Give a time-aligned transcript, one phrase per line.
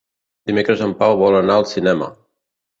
[0.51, 2.11] Dimecres en Pau vol anar al cinema.